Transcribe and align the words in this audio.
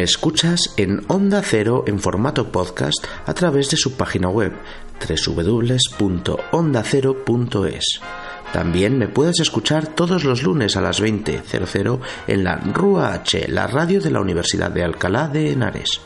Me 0.00 0.04
escuchas 0.04 0.72
en 0.78 1.04
Onda 1.08 1.42
Cero 1.44 1.84
en 1.86 1.98
formato 1.98 2.50
podcast 2.50 3.04
a 3.26 3.34
través 3.34 3.68
de 3.68 3.76
su 3.76 3.98
página 3.98 4.30
web 4.30 4.54
www.ondacero.es. 5.06 8.00
También 8.50 8.96
me 8.96 9.08
puedes 9.08 9.40
escuchar 9.40 9.88
todos 9.88 10.24
los 10.24 10.42
lunes 10.42 10.78
a 10.78 10.80
las 10.80 11.02
20.00 11.02 12.00
en 12.28 12.44
la 12.44 12.56
RUA 12.56 13.12
H, 13.12 13.46
la 13.48 13.66
radio 13.66 14.00
de 14.00 14.10
la 14.10 14.22
Universidad 14.22 14.70
de 14.70 14.84
Alcalá 14.84 15.28
de 15.28 15.52
Henares. 15.52 16.00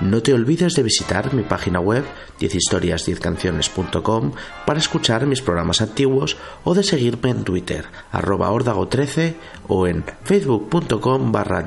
No 0.00 0.22
te 0.22 0.32
olvides 0.32 0.74
de 0.74 0.84
visitar 0.84 1.34
mi 1.34 1.42
página 1.42 1.80
web 1.80 2.04
10historias10canciones.com 2.38 4.30
para 4.64 4.78
escuchar 4.78 5.26
mis 5.26 5.42
programas 5.42 5.80
antiguos 5.80 6.36
o 6.62 6.74
de 6.74 6.84
seguirme 6.84 7.30
en 7.30 7.42
Twitter, 7.42 7.86
arroba 8.12 8.56
13 8.88 9.34
o 9.66 9.88
en 9.88 10.04
facebook.com 10.22 11.32
barra 11.32 11.66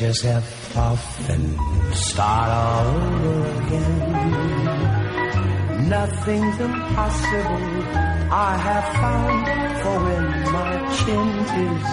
yourself 0.00 0.76
off 0.76 1.30
and 1.30 1.56
start 1.94 2.50
all 2.50 2.86
over 2.86 3.46
again. 3.62 3.88
Nothing's 5.88 6.60
impossible, 6.60 7.62
I 8.30 8.56
have 8.66 8.88
found, 9.00 9.46
for 9.80 9.96
when 10.04 10.26
my 10.56 10.72
chin 10.98 11.28
is 11.68 11.84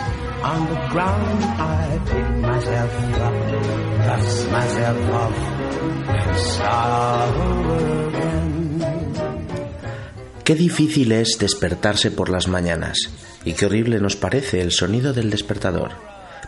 on 0.44 0.61
the 0.71 0.79
ground, 0.91 1.39
I 1.44 2.00
pick 2.05 2.29
myself 2.51 2.94
up, 3.27 3.38
dust 4.07 4.51
myself 4.51 5.00
off, 5.23 5.38
and 6.09 6.38
start 6.38 6.89
all 6.89 7.71
over 7.71 8.07
again. 8.07 8.27
Qué 10.44 10.55
difícil 10.55 11.11
es 11.11 11.38
despertarse 11.39 12.11
por 12.11 12.29
las 12.29 12.47
mañanas, 12.47 13.09
y 13.47 13.53
qué 13.53 13.65
horrible 13.65 14.01
nos 14.01 14.17
parece 14.17 14.59
el 14.59 14.73
sonido 14.73 15.13
del 15.13 15.29
despertador. 15.29 15.91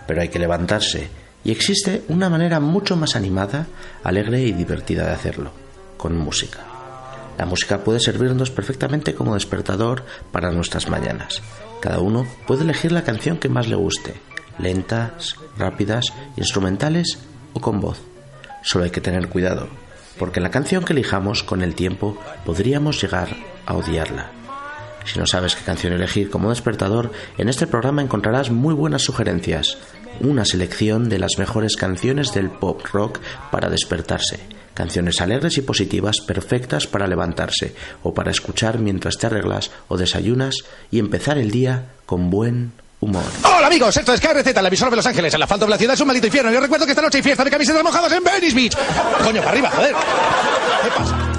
Pero 0.06 0.22
hay 0.22 0.28
que 0.28 0.38
levantarse 0.38 1.08
y 1.46 1.52
existe 1.52 2.04
una 2.10 2.30
manera 2.30 2.60
mucho 2.60 2.98
más 2.98 3.16
animada, 3.16 3.68
alegre 4.04 4.42
y 4.42 4.52
divertida 4.52 5.06
de 5.06 5.14
hacerlo, 5.14 5.54
con 5.96 6.18
música. 6.18 6.60
La 7.38 7.46
música 7.46 7.86
puede 7.86 8.02
servirnos 8.02 8.52
perfectamente 8.52 9.16
como 9.16 9.36
despertador 9.36 10.04
para 10.34 10.52
nuestras 10.52 10.90
mañanas. 10.90 11.42
Cada 11.80 12.00
uno 12.00 12.28
puede 12.46 12.64
elegir 12.64 12.92
la 12.92 13.06
canción 13.06 13.38
que 13.38 13.48
más 13.48 13.70
le 13.70 13.76
guste, 13.76 14.16
lentas, 14.58 15.38
rápidas, 15.58 16.08
instrumentales 16.36 17.18
o 17.54 17.62
con 17.62 17.80
voz. 17.80 18.02
Solo 18.62 18.84
hay 18.84 18.92
que 18.92 19.00
tener 19.00 19.30
cuidado, 19.30 19.70
porque 20.18 20.42
la 20.42 20.52
canción 20.52 20.84
que 20.84 20.92
elijamos 20.92 21.44
con 21.44 21.62
el 21.62 21.76
tiempo 21.76 22.18
podríamos 22.46 23.02
llegar 23.02 23.30
a 23.66 23.76
odiarla. 23.76 24.32
Si 25.12 25.18
no 25.18 25.26
sabes 25.26 25.56
qué 25.56 25.64
canción 25.64 25.94
elegir 25.94 26.30
como 26.30 26.52
despertador, 26.52 27.12
en 27.40 27.50
este 27.50 27.66
programa 27.66 28.04
encontrarás 28.04 28.52
muy 28.52 28.76
buenas 28.76 29.02
sugerencias, 29.02 29.80
una 30.20 30.46
selección 30.46 31.10
de 31.10 31.18
las 31.18 31.40
mejores 31.40 31.76
canciones 31.78 32.32
del 32.32 32.52
pop 32.52 32.86
rock 32.94 33.20
para 33.50 33.70
despertarse, 33.70 34.40
canciones 34.76 35.20
alegres 35.20 35.58
y 35.58 35.62
positivas 35.62 36.20
perfectas 36.20 36.86
para 36.86 37.08
levantarse 37.08 37.74
o 38.04 38.14
para 38.14 38.30
escuchar 38.30 38.78
mientras 38.78 39.18
te 39.18 39.26
arreglas 39.26 39.72
o 39.88 39.98
desayunas 39.98 40.58
y 40.92 41.00
empezar 41.00 41.40
el 41.40 41.50
día 41.50 41.86
con 42.06 42.30
buen 42.30 42.74
humor. 43.00 43.24
Hola 43.46 43.66
amigos, 43.66 43.98
esto 43.98 44.14
es 44.14 44.22
KRZ, 44.22 44.62
la 44.62 44.68
emisora 44.68 44.92
de 44.92 44.98
Los 44.98 45.08
Ángeles. 45.08 45.34
El 45.34 45.42
asfalto 45.42 45.66
de 45.66 45.72
la 45.72 45.78
ciudad 45.80 45.96
es 45.96 46.02
un 46.02 46.08
maldito 46.08 46.28
infierno. 46.28 46.52
Yo 46.52 46.60
recuerdo 46.60 46.86
que 46.86 46.92
esta 46.92 47.02
noche 47.02 47.18
hay 47.18 47.24
fiesta 47.24 47.44
de 47.44 47.50
camisetas 47.50 47.84
mojadas 47.84 48.12
en 48.12 48.24
Venice 48.24 48.56
Beach. 48.56 48.78
Coño, 49.24 49.42
para 49.42 49.52
arriba, 49.54 49.72
joder. 49.72 49.96
¿Qué 50.84 50.90
pasa? 50.92 51.39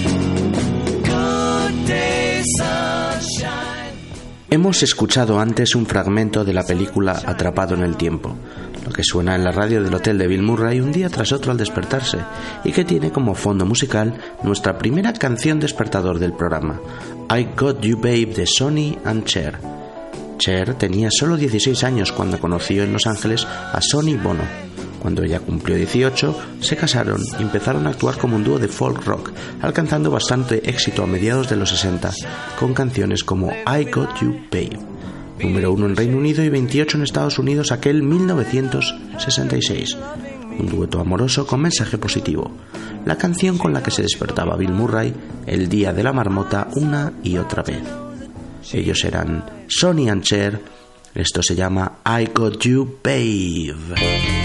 Hemos 4.53 4.83
escuchado 4.83 5.39
antes 5.39 5.75
un 5.75 5.85
fragmento 5.85 6.43
de 6.43 6.51
la 6.51 6.63
película 6.63 7.13
Atrapado 7.25 7.73
en 7.73 7.83
el 7.83 7.95
tiempo, 7.95 8.35
lo 8.85 8.91
que 8.91 9.01
suena 9.01 9.33
en 9.33 9.45
la 9.45 9.51
radio 9.53 9.81
del 9.81 9.95
hotel 9.95 10.17
de 10.17 10.27
Bill 10.27 10.43
Murray 10.43 10.81
un 10.81 10.91
día 10.91 11.07
tras 11.07 11.31
otro 11.31 11.53
al 11.53 11.57
despertarse, 11.57 12.17
y 12.65 12.73
que 12.73 12.83
tiene 12.83 13.13
como 13.13 13.33
fondo 13.33 13.65
musical 13.65 14.13
nuestra 14.43 14.77
primera 14.77 15.13
canción 15.13 15.61
despertador 15.61 16.19
del 16.19 16.33
programa, 16.33 16.81
I 17.33 17.47
Got 17.57 17.79
You 17.79 17.95
Babe 17.95 18.33
de 18.35 18.45
Sonny 18.45 18.97
and 19.05 19.23
Cher 19.23 19.57
Cher 20.37 20.73
tenía 20.73 21.09
solo 21.11 21.37
16 21.37 21.83
años 21.85 22.11
cuando 22.11 22.37
conoció 22.37 22.83
en 22.83 22.91
Los 22.91 23.05
Ángeles 23.05 23.45
a 23.45 23.79
Sonny 23.79 24.15
Bono. 24.17 24.70
Cuando 25.01 25.23
ella 25.23 25.39
cumplió 25.39 25.75
18, 25.75 26.39
se 26.59 26.77
casaron 26.77 27.19
y 27.39 27.41
empezaron 27.41 27.87
a 27.87 27.89
actuar 27.89 28.19
como 28.19 28.35
un 28.35 28.43
dúo 28.43 28.59
de 28.59 28.67
folk 28.67 29.03
rock, 29.03 29.31
alcanzando 29.59 30.11
bastante 30.11 30.69
éxito 30.69 31.01
a 31.01 31.07
mediados 31.07 31.49
de 31.49 31.55
los 31.55 31.71
60, 31.71 32.11
con 32.59 32.75
canciones 32.75 33.23
como 33.23 33.51
I 33.51 33.85
Got 33.85 34.21
You 34.21 34.41
Babe, 34.51 34.77
número 35.41 35.71
1 35.73 35.87
en 35.87 35.95
Reino 35.95 36.17
Unido 36.17 36.43
y 36.43 36.49
28 36.49 36.97
en 36.97 37.03
Estados 37.03 37.39
Unidos 37.39 37.71
aquel 37.71 38.03
1966. 38.03 39.97
Un 40.59 40.67
dueto 40.67 40.99
amoroso 40.99 41.47
con 41.47 41.61
mensaje 41.61 41.97
positivo. 41.97 42.51
La 43.03 43.17
canción 43.17 43.57
con 43.57 43.73
la 43.73 43.81
que 43.81 43.89
se 43.89 44.03
despertaba 44.03 44.55
Bill 44.55 44.71
Murray 44.71 45.11
el 45.47 45.67
día 45.67 45.93
de 45.93 46.03
la 46.03 46.13
marmota 46.13 46.67
una 46.75 47.13
y 47.23 47.37
otra 47.37 47.63
vez. 47.63 47.81
Ellos 48.71 49.03
eran 49.03 49.65
Sonny 49.67 50.09
and 50.09 50.21
Cher. 50.21 50.61
Esto 51.15 51.41
se 51.41 51.55
llama 51.55 51.97
I 52.05 52.29
Got 52.31 52.59
You 52.59 52.99
Babe. 53.03 54.40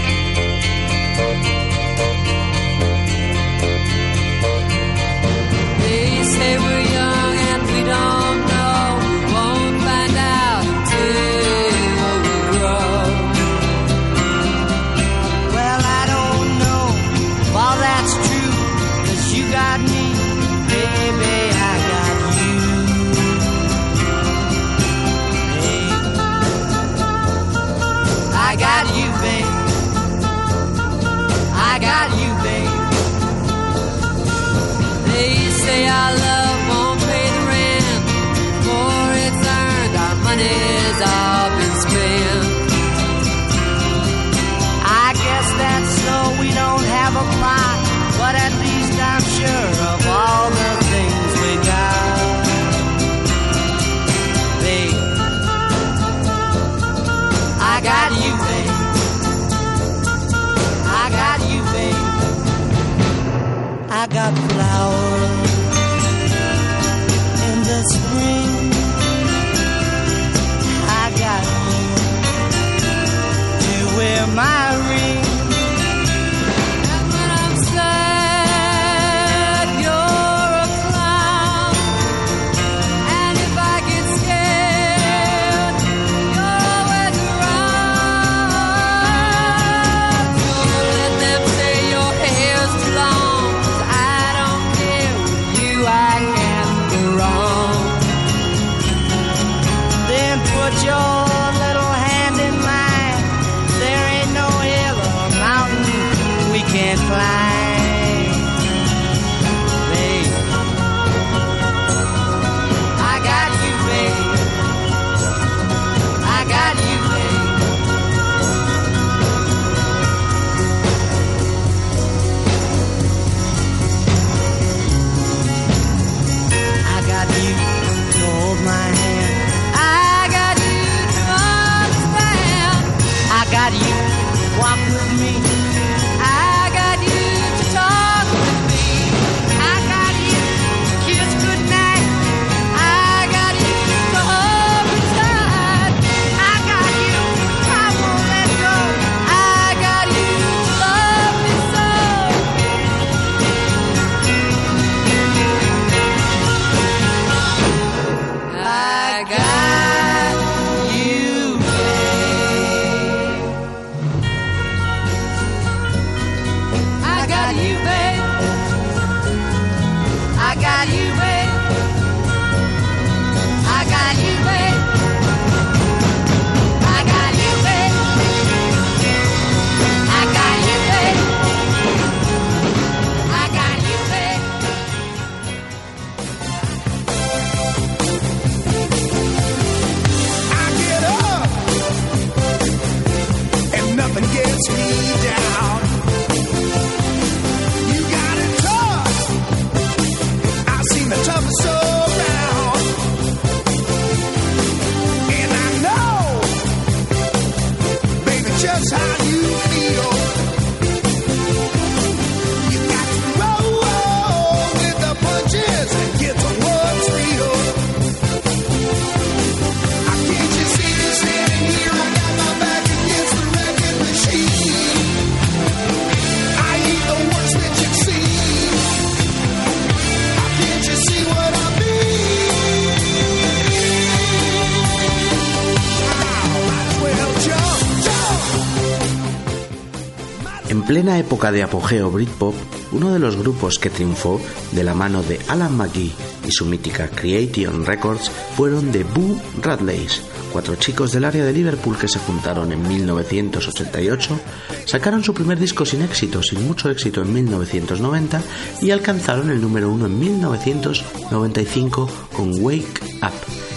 En 241.07 241.13
plena 241.13 241.25
época 241.25 241.53
de 241.53 241.63
apogeo 241.63 242.11
Britpop, 242.11 242.53
uno 242.91 243.13
de 243.13 243.19
los 243.19 243.37
grupos 243.37 243.79
que 243.79 243.89
triunfó 243.89 244.41
de 244.73 244.83
la 244.83 244.93
mano 244.93 245.23
de 245.23 245.39
Alan 245.47 245.77
McGee 245.77 246.11
y 246.45 246.51
su 246.51 246.65
mítica 246.65 247.07
Creation 247.07 247.85
Records 247.85 248.29
fueron 248.57 248.91
The 248.91 249.05
Boo 249.05 249.39
Radleys, 249.61 250.21
cuatro 250.51 250.75
chicos 250.75 251.13
del 251.13 251.23
área 251.23 251.45
de 251.45 251.53
Liverpool 251.53 251.97
que 251.97 252.09
se 252.09 252.19
juntaron 252.19 252.73
en 252.73 252.85
1988, 252.85 254.37
sacaron 254.83 255.23
su 255.23 255.33
primer 255.33 255.57
disco 255.57 255.85
sin 255.85 256.01
éxito, 256.01 256.43
sin 256.43 256.67
mucho 256.67 256.89
éxito 256.89 257.21
en 257.21 257.33
1990 257.33 258.41
y 258.81 258.91
alcanzaron 258.91 259.49
el 259.49 259.61
número 259.61 259.89
uno 259.89 260.07
en 260.07 260.19
1995 260.19 262.09
con 262.33 262.61
Wake 262.61 263.01
Up, 263.21 263.31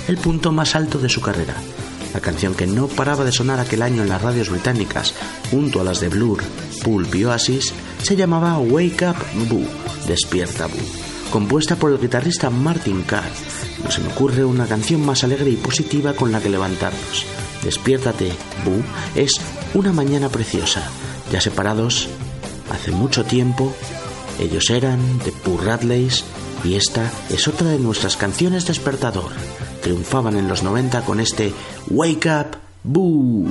el 0.08 0.16
punto 0.16 0.50
más 0.50 0.74
alto 0.74 0.98
de 0.98 1.08
su 1.08 1.20
carrera 1.20 1.54
la 2.12 2.20
canción 2.20 2.54
que 2.54 2.66
no 2.66 2.88
paraba 2.88 3.24
de 3.24 3.32
sonar 3.32 3.60
aquel 3.60 3.82
año 3.82 4.02
en 4.02 4.08
las 4.08 4.20
radios 4.20 4.50
británicas, 4.50 5.14
junto 5.50 5.80
a 5.80 5.84
las 5.84 6.00
de 6.00 6.08
Blur, 6.08 6.42
Pulpioasis 6.82 7.72
se 8.02 8.16
llamaba 8.16 8.58
Wake 8.58 9.06
Up 9.08 9.16
Boo, 9.48 9.66
Despierta 10.06 10.66
Boo, 10.66 11.30
compuesta 11.30 11.76
por 11.76 11.92
el 11.92 12.00
guitarrista 12.00 12.50
Martin 12.50 13.02
Carr. 13.02 13.30
No 13.84 13.90
se 13.90 14.00
me 14.00 14.08
ocurre 14.08 14.44
una 14.44 14.66
canción 14.66 15.04
más 15.04 15.24
alegre 15.24 15.50
y 15.50 15.56
positiva 15.56 16.14
con 16.14 16.32
la 16.32 16.40
que 16.40 16.48
levantarnos. 16.48 17.26
Despiértate, 17.62 18.32
Boo, 18.64 18.82
es 19.14 19.40
una 19.74 19.92
mañana 19.92 20.28
preciosa. 20.28 20.82
Ya 21.30 21.40
separados, 21.40 22.08
hace 22.70 22.90
mucho 22.90 23.24
tiempo, 23.24 23.72
ellos 24.38 24.70
eran 24.70 25.18
de 25.18 25.32
Pooh 25.32 25.58
Radleys 25.58 26.24
y 26.64 26.74
esta 26.74 27.10
es 27.30 27.48
otra 27.48 27.68
de 27.68 27.78
nuestras 27.78 28.16
canciones 28.16 28.66
despertador. 28.66 29.30
Triunfaban 29.82 30.36
en 30.36 30.48
los 30.48 30.62
90 30.62 31.02
con 31.02 31.20
este 31.20 31.52
Wake 31.88 32.28
Up 32.28 32.56
Boo. 32.82 33.50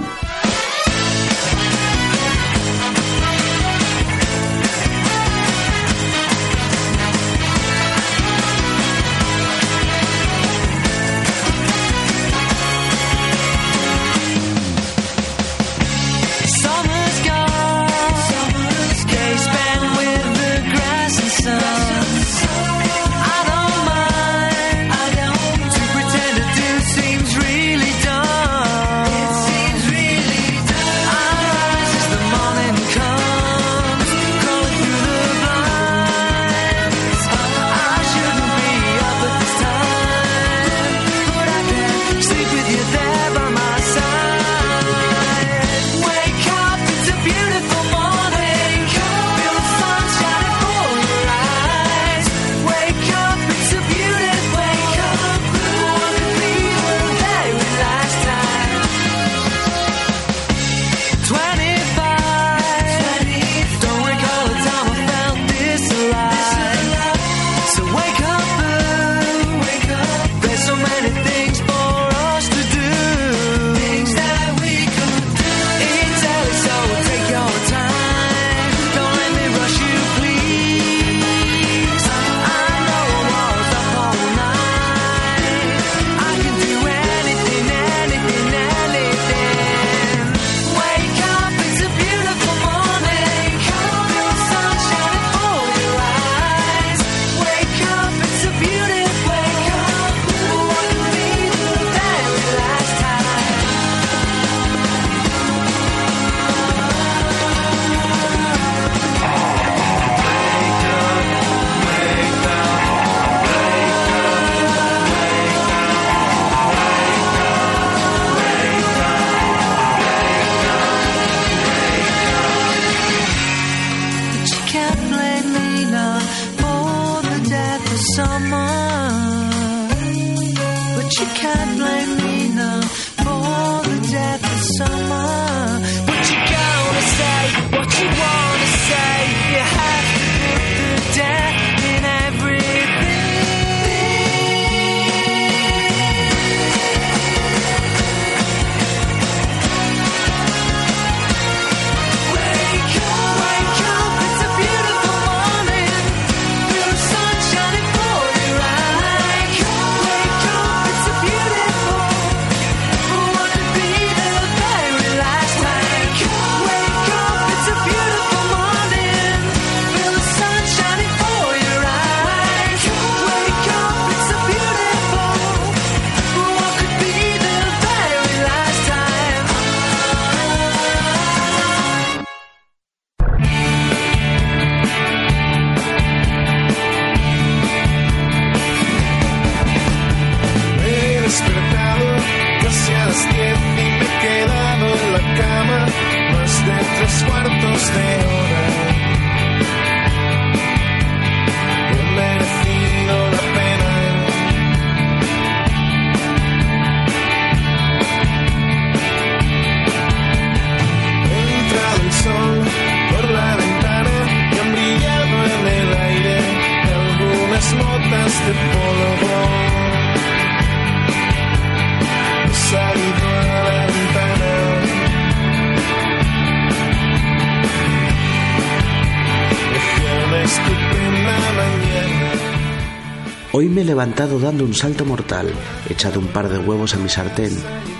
Hoy 233.59 233.67
me 233.67 233.81
he 233.81 233.83
levantado 233.83 234.39
dando 234.39 234.63
un 234.63 234.73
salto 234.73 235.03
mortal, 235.03 235.51
he 235.89 235.91
echado 235.91 236.21
un 236.21 236.27
par 236.27 236.47
de 236.47 236.59
huevos 236.59 236.93
a 236.93 236.97
mi 236.97 237.09
sartén, 237.09 237.51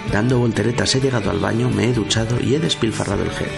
dando 0.10 0.40
volteretas 0.40 0.96
he 0.96 1.02
llegado 1.02 1.32
al 1.32 1.40
baño, 1.40 1.70
me 1.70 1.90
he 1.90 1.94
duchado 1.94 2.40
y 2.42 2.56
he 2.56 2.60
despilfarrado 2.60 3.24
el 3.24 3.32
gel, 3.32 3.50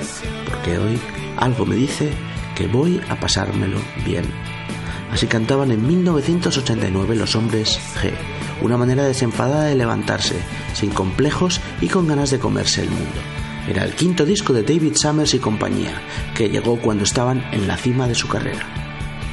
porque 0.50 0.79
hoy 0.79 1.00
algo 1.38 1.63
me 1.63 1.75
dice 1.75 2.10
que 2.55 2.65
voy 2.65 3.00
a 3.08 3.20
pasármelo 3.20 3.77
bien. 4.03 4.25
Así 5.12 5.27
cantaban 5.27 5.70
en 5.70 5.86
1989 5.86 7.15
los 7.15 7.36
hombres 7.36 7.79
G, 8.01 8.12
una 8.63 8.77
manera 8.77 9.03
desenfadada 9.03 9.65
de 9.65 9.75
levantarse, 9.75 10.38
sin 10.74 10.89
complejos 10.89 11.62
y 11.81 11.88
con 11.88 12.08
ganas 12.08 12.31
de 12.31 12.39
comerse 12.39 12.81
el 12.81 12.89
mundo. 12.89 13.20
Era 13.70 13.84
el 13.84 13.93
quinto 13.93 14.25
disco 14.25 14.53
de 14.53 14.63
David 14.63 14.96
Summers 14.96 15.36
y 15.36 15.38
compañía, 15.38 16.01
que 16.34 16.50
llegó 16.50 16.79
cuando 16.79 17.03
estaban 17.03 17.43
en 17.51 17.67
la 17.67 17.77
cima 17.77 18.08
de 18.08 18.15
su 18.15 18.27
carrera 18.27 18.90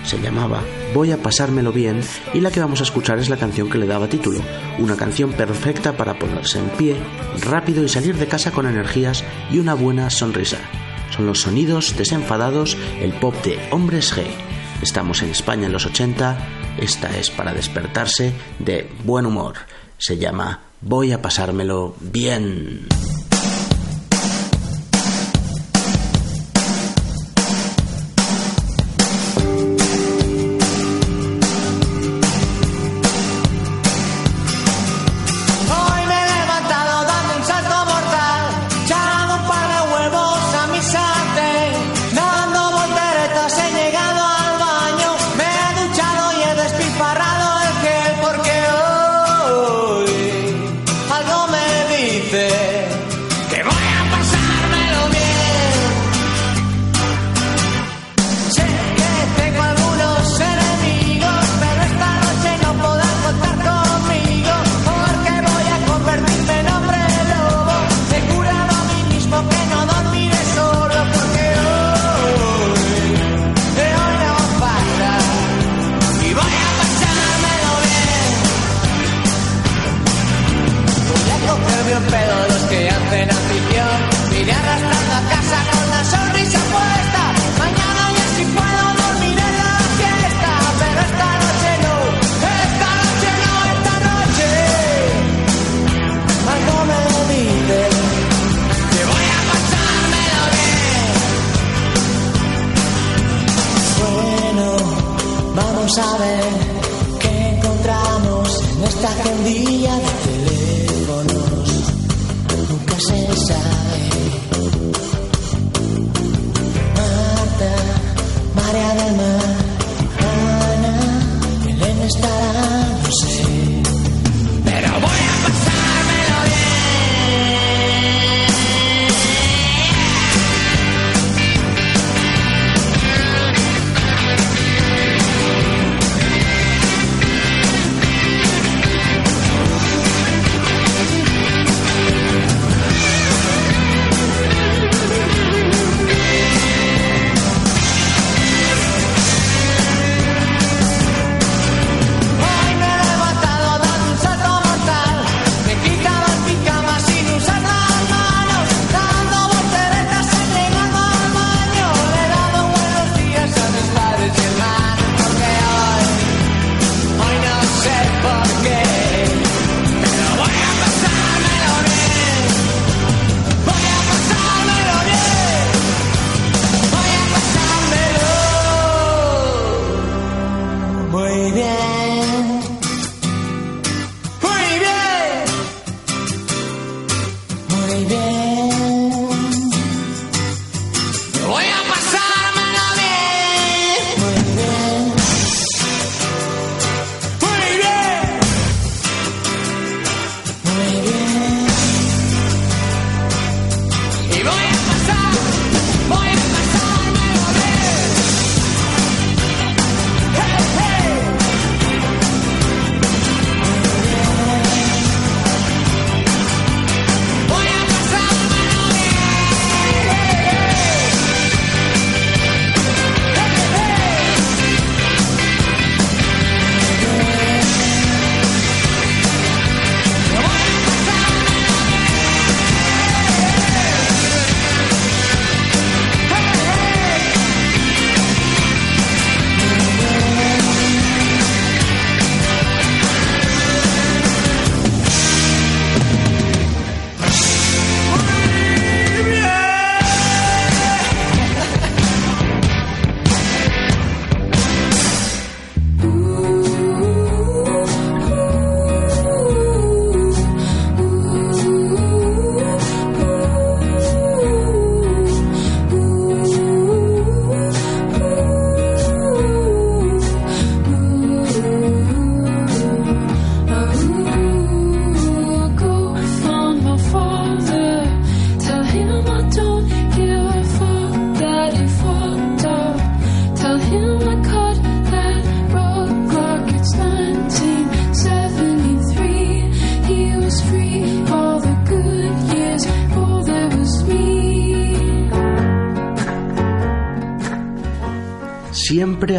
se 0.08 0.18
llamaba 0.20 0.62
Voy 0.94 1.12
a 1.12 1.22
pasármelo 1.22 1.70
bien 1.70 2.00
y 2.32 2.40
la 2.40 2.50
que 2.50 2.60
vamos 2.60 2.80
a 2.80 2.84
escuchar 2.84 3.18
es 3.18 3.28
la 3.28 3.36
canción 3.36 3.68
que 3.68 3.76
le 3.76 3.86
daba 3.86 4.08
título, 4.08 4.40
una 4.78 4.96
canción 4.96 5.32
perfecta 5.32 5.96
para 5.96 6.18
ponerse 6.18 6.58
en 6.58 6.70
pie, 6.70 6.96
rápido 7.42 7.84
y 7.84 7.88
salir 7.88 8.16
de 8.16 8.26
casa 8.26 8.50
con 8.50 8.66
energías 8.66 9.22
y 9.52 9.58
una 9.58 9.74
buena 9.74 10.08
sonrisa. 10.08 10.58
Son 11.14 11.26
los 11.26 11.42
sonidos 11.42 11.96
desenfadados, 11.96 12.76
el 13.00 13.12
pop 13.12 13.34
de 13.44 13.58
Hombres 13.70 14.16
G. 14.16 14.24
Estamos 14.82 15.22
en 15.22 15.30
España 15.30 15.66
en 15.66 15.72
los 15.72 15.84
80, 15.84 16.38
esta 16.78 17.14
es 17.18 17.30
para 17.30 17.52
despertarse 17.52 18.32
de 18.58 18.90
buen 19.04 19.26
humor. 19.26 19.56
Se 19.98 20.16
llama 20.16 20.60
Voy 20.80 21.12
a 21.12 21.20
pasármelo 21.20 21.96
bien. 22.00 22.86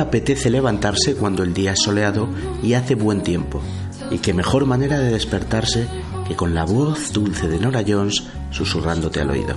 Apetece 0.09 0.49
levantarse 0.49 1.13
cuando 1.13 1.43
el 1.43 1.53
día 1.53 1.73
es 1.73 1.83
soleado 1.83 2.27
y 2.63 2.73
hace 2.73 2.95
buen 2.95 3.21
tiempo. 3.21 3.61
Y 4.09 4.17
qué 4.17 4.33
mejor 4.33 4.65
manera 4.65 4.97
de 4.97 5.11
despertarse 5.11 5.87
que 6.27 6.35
con 6.35 6.55
la 6.55 6.65
voz 6.65 7.13
dulce 7.13 7.47
de 7.47 7.59
Nora 7.59 7.83
Jones 7.87 8.23
susurrándote 8.49 9.21
al 9.21 9.29
oído. 9.29 9.55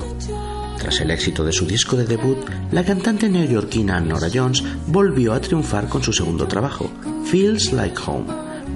Tras 0.78 1.00
el 1.00 1.10
éxito 1.10 1.42
de 1.42 1.54
su 1.54 1.64
disco 1.64 1.96
de 1.96 2.04
debut, 2.04 2.36
la 2.70 2.84
cantante 2.84 3.30
neoyorquina 3.30 3.98
Nora 4.00 4.28
Jones 4.32 4.62
volvió 4.88 5.32
a 5.32 5.40
triunfar 5.40 5.88
con 5.88 6.02
su 6.02 6.12
segundo 6.12 6.46
trabajo, 6.46 6.90
Feels 7.24 7.72
Like 7.72 7.98
Home, 8.04 8.26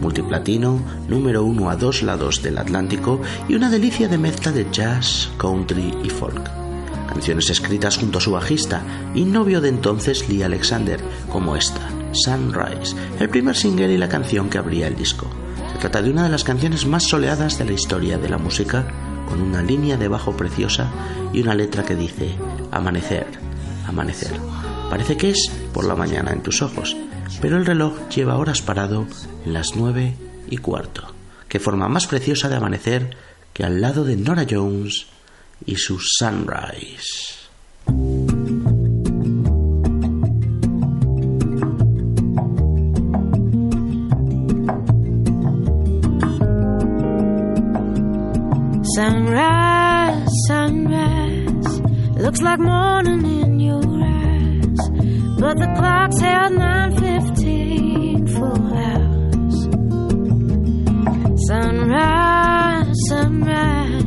multiplatino, 0.00 0.80
número 1.08 1.44
uno 1.44 1.68
a 1.68 1.76
dos 1.76 2.02
lados 2.02 2.42
del 2.42 2.56
Atlántico 2.56 3.20
y 3.50 3.54
una 3.54 3.68
delicia 3.68 4.08
de 4.08 4.16
mezcla 4.16 4.50
de 4.50 4.66
jazz, 4.72 5.28
country 5.36 5.92
y 6.02 6.08
folk. 6.08 6.65
Canciones 7.08 7.50
escritas 7.50 7.98
junto 7.98 8.18
a 8.18 8.20
su 8.20 8.32
bajista 8.32 8.82
y 9.14 9.24
novio 9.24 9.60
de 9.60 9.68
entonces 9.68 10.28
Lee 10.28 10.42
Alexander, 10.42 11.00
como 11.30 11.56
esta, 11.56 11.80
Sunrise, 12.12 12.96
el 13.20 13.28
primer 13.28 13.56
single 13.56 13.92
y 13.92 13.98
la 13.98 14.08
canción 14.08 14.48
que 14.48 14.58
abría 14.58 14.86
el 14.86 14.96
disco. 14.96 15.28
Se 15.72 15.78
trata 15.78 16.02
de 16.02 16.10
una 16.10 16.24
de 16.24 16.30
las 16.30 16.44
canciones 16.44 16.86
más 16.86 17.04
soleadas 17.04 17.58
de 17.58 17.64
la 17.64 17.72
historia 17.72 18.18
de 18.18 18.28
la 18.28 18.38
música, 18.38 18.86
con 19.28 19.40
una 19.40 19.62
línea 19.62 19.96
de 19.96 20.08
bajo 20.08 20.36
preciosa 20.36 20.90
y 21.32 21.42
una 21.42 21.54
letra 21.54 21.84
que 21.84 21.96
dice 21.96 22.34
Amanecer, 22.70 23.26
amanecer. 23.86 24.32
Parece 24.88 25.16
que 25.16 25.30
es 25.30 25.50
por 25.72 25.84
la 25.84 25.96
mañana 25.96 26.32
en 26.32 26.42
tus 26.42 26.62
ojos, 26.62 26.96
pero 27.40 27.56
el 27.56 27.66
reloj 27.66 28.08
lleva 28.08 28.38
horas 28.38 28.62
parado 28.62 29.06
en 29.44 29.52
las 29.52 29.76
nueve 29.76 30.14
y 30.48 30.58
cuarto. 30.58 31.02
Qué 31.48 31.58
forma 31.58 31.88
más 31.88 32.06
preciosa 32.06 32.48
de 32.48 32.56
amanecer 32.56 33.16
que 33.52 33.64
al 33.64 33.80
lado 33.80 34.04
de 34.04 34.16
Nora 34.16 34.46
Jones 34.48 35.06
y 35.64 35.74
su 35.76 35.98
Sunrise. 35.98 37.34
Sunrise, 48.94 50.26
sunrise, 50.48 51.80
looks 52.18 52.40
like 52.40 52.58
morning 52.58 53.24
in 53.42 53.60
your 53.60 53.84
eyes, 53.84 54.78
but 55.38 55.58
the 55.58 55.70
clock's 55.76 56.18
held 56.20 56.52
nine 56.54 56.92
fifteen 56.96 58.26
full 58.26 58.74
hours. 58.74 59.54
Sunrise, 61.46 62.94
sunrise, 63.08 63.85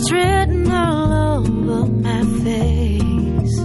It's 0.00 0.12
written 0.12 0.70
all 0.70 1.12
over 1.38 1.86
my 1.86 2.22
face. 2.44 3.56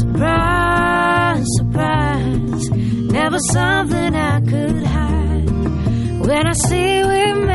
Surprise, 0.00 1.46
surprise. 1.58 2.70
Never 3.18 3.38
something 3.52 4.16
I 4.16 4.40
could 4.40 4.82
hide. 4.82 5.50
When 6.26 6.46
I 6.48 6.52
see 6.52 7.04
we 7.04 7.45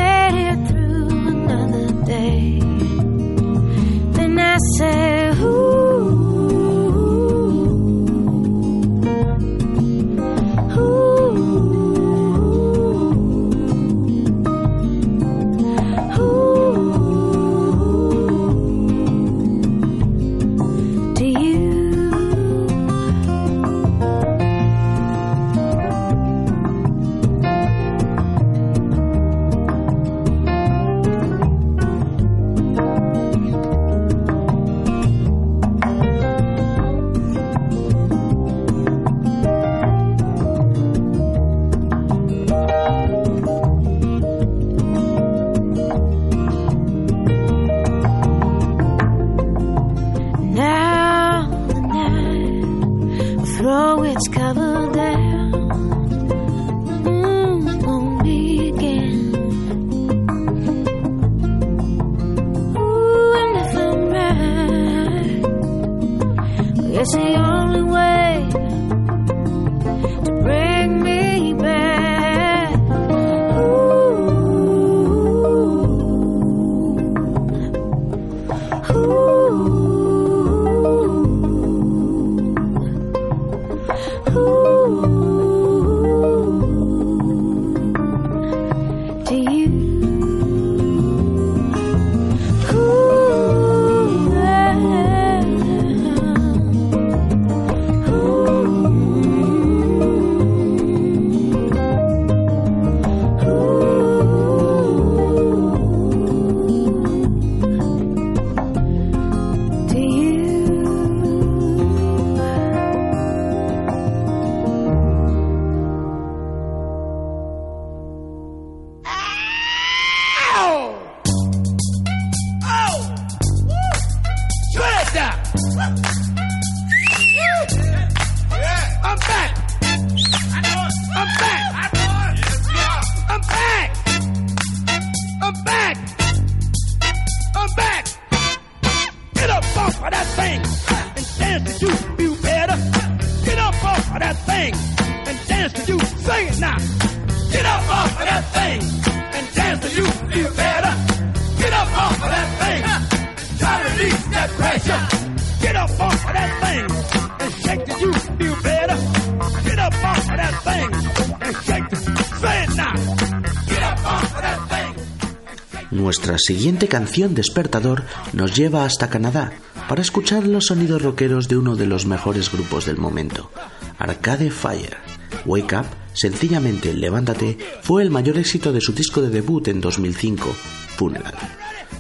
Nuestra 166.12 166.38
siguiente 166.38 166.89
canción 166.89 167.34
despertador 167.36 168.04
nos 168.34 168.54
lleva 168.54 168.84
hasta 168.84 169.10
Canadá 169.10 169.54
para 169.88 170.02
escuchar 170.02 170.45
los 170.45 170.65
sonidos 170.65 171.02
rockeros 171.02 171.47
de 171.47 171.56
uno 171.56 171.78
de 171.78 171.86
los 171.86 172.06
mejores 172.06 172.52
grupos 172.52 172.86
del 172.86 172.97
momento, 172.97 173.50
Arcade 173.97 174.52
Fire. 174.52 174.97
Wake 175.45 175.74
Up, 175.74 175.86
sencillamente 176.12 176.93
Levántate, 176.93 177.58
fue 177.82 178.04
el 178.04 178.10
mayor 178.10 178.38
éxito 178.38 178.74
de 178.74 178.82
su 178.82 178.91
disco 178.91 179.21
de 179.21 179.30
debut 179.30 179.69
en 179.69 179.80
2005, 179.80 180.54
Funeral. 180.97 181.34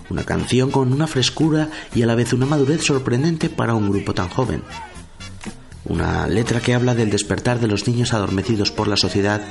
Una 0.09 0.25
canción 0.25 0.71
con 0.71 0.91
una 0.91 1.07
frescura 1.07 1.69
y 1.95 2.01
a 2.01 2.05
la 2.05 2.15
vez 2.15 2.33
una 2.33 2.45
madurez 2.45 2.83
sorprendente 2.83 3.49
para 3.49 3.75
un 3.75 3.89
grupo 3.89 4.13
tan 4.13 4.27
joven. 4.27 4.61
Una 5.85 6.27
letra 6.27 6.59
que 6.59 6.73
habla 6.73 6.95
del 6.95 7.11
despertar 7.11 7.61
de 7.61 7.67
los 7.67 7.87
niños 7.87 8.13
adormecidos 8.13 8.71
por 8.71 8.89
la 8.89 8.97
sociedad 8.97 9.41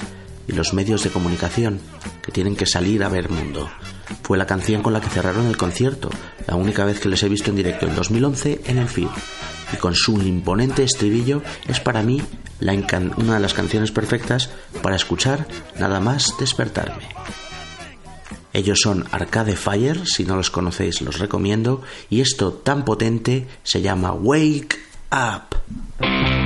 y 0.46 0.52
los 0.52 0.74
medios 0.74 1.02
de 1.02 1.08
comunicación 1.08 1.80
que 2.22 2.30
tienen 2.30 2.56
que 2.56 2.66
salir 2.66 3.02
a 3.02 3.08
ver 3.08 3.30
mundo. 3.30 3.70
Fue 4.22 4.38
la 4.38 4.46
canción 4.46 4.82
con 4.82 4.92
la 4.92 5.00
que 5.00 5.08
cerraron 5.08 5.46
el 5.46 5.56
concierto, 5.56 6.10
la 6.46 6.56
única 6.56 6.84
vez 6.84 7.00
que 7.00 7.08
les 7.08 7.22
he 7.22 7.28
visto 7.28 7.50
en 7.50 7.56
directo 7.56 7.86
en 7.86 7.94
2011 7.94 8.62
en 8.66 8.78
el 8.78 8.88
FIB. 8.88 9.08
Y 9.72 9.76
con 9.76 9.94
su 9.94 10.20
imponente 10.20 10.82
estribillo 10.82 11.42
es 11.68 11.80
para 11.80 12.02
mí 12.02 12.22
una 13.16 13.34
de 13.34 13.40
las 13.40 13.54
canciones 13.54 13.90
perfectas 13.90 14.50
para 14.82 14.96
escuchar 14.96 15.46
nada 15.78 16.00
más 16.00 16.34
despertarme. 16.38 17.08
Ellos 18.52 18.80
son 18.82 19.06
Arcade 19.12 19.56
Fire, 19.56 20.06
si 20.06 20.24
no 20.24 20.36
los 20.36 20.50
conocéis 20.50 21.00
los 21.02 21.18
recomiendo, 21.18 21.82
y 22.08 22.20
esto 22.20 22.52
tan 22.52 22.84
potente 22.84 23.46
se 23.62 23.80
llama 23.80 24.12
Wake 24.12 24.76
Up. 25.12 26.39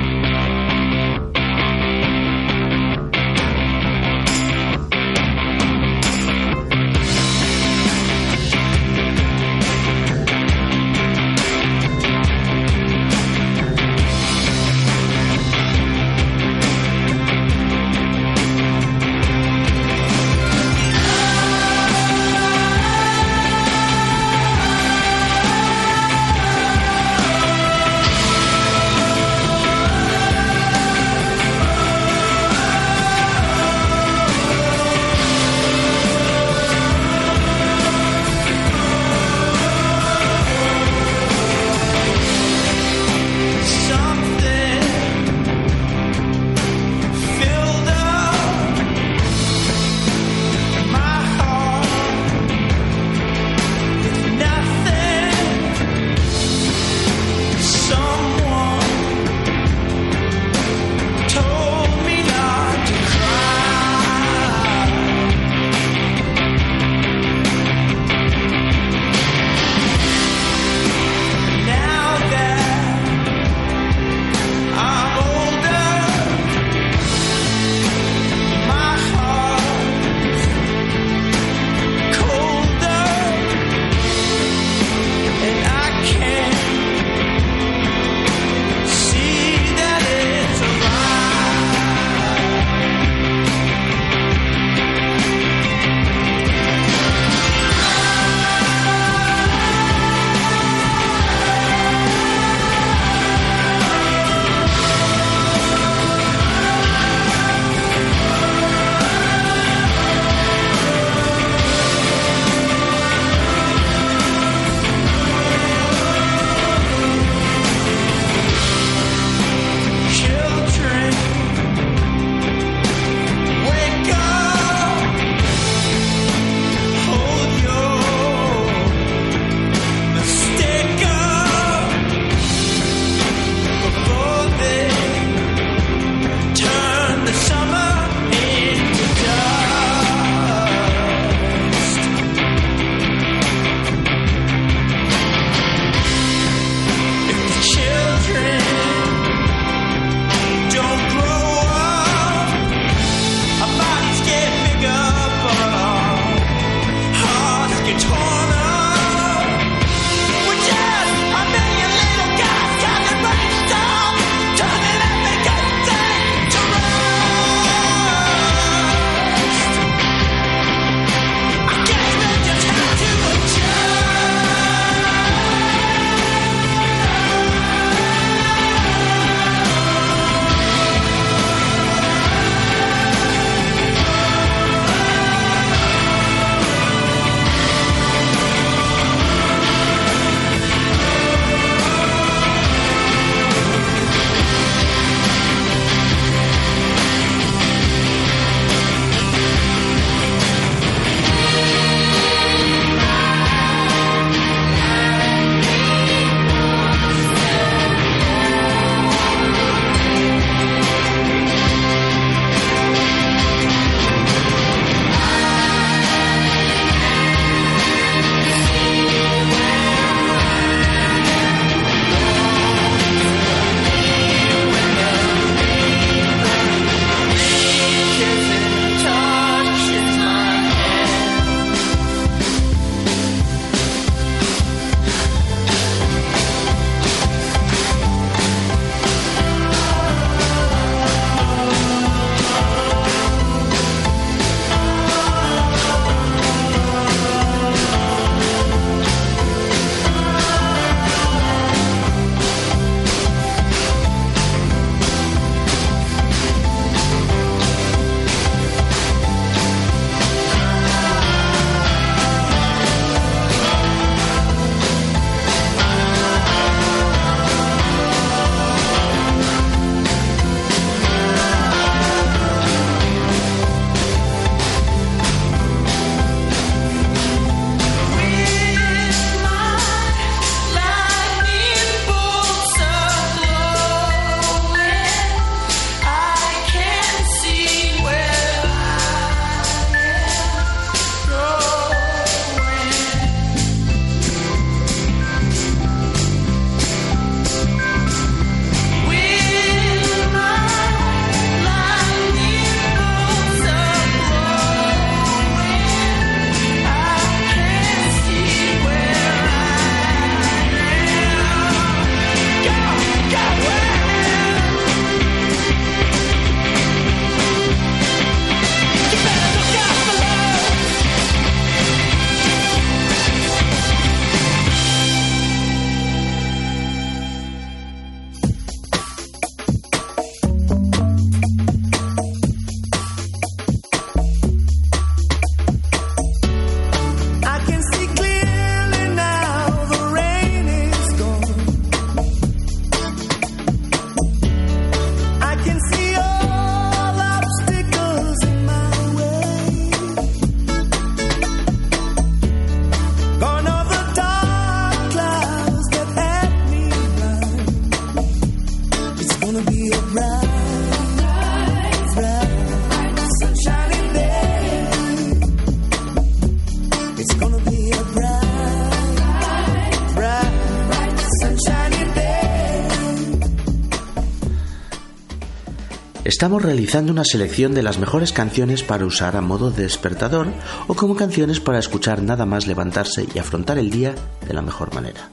Estamos 376.35 376.63
realizando 376.63 377.13
una 377.13 377.23
selección 377.23 377.73
de 377.73 377.81
las 377.81 377.97
mejores 377.97 378.33
canciones 378.33 378.83
para 378.83 379.05
usar 379.05 379.37
a 379.37 379.41
modo 379.41 379.71
de 379.71 379.83
despertador 379.83 380.47
o 380.85 380.93
como 380.93 381.15
canciones 381.15 381.61
para 381.61 381.79
escuchar 381.79 382.21
nada 382.21 382.45
más 382.45 382.67
levantarse 382.67 383.25
y 383.33 383.39
afrontar 383.39 383.77
el 383.77 383.89
día 383.89 384.15
de 384.45 384.53
la 384.53 384.61
mejor 384.61 384.93
manera. 384.93 385.29